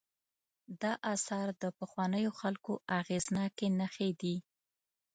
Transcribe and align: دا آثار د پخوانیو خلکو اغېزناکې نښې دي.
دا 0.81 0.91
آثار 1.13 1.47
د 1.61 1.63
پخوانیو 1.79 2.31
خلکو 2.39 2.73
اغېزناکې 2.99 3.67
نښې 3.79 4.09
دي. 4.21 4.35